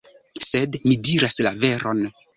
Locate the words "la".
1.49-1.53